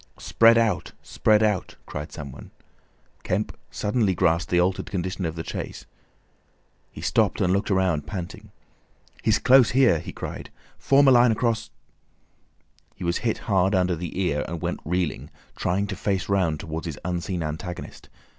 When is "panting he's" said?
8.07-9.37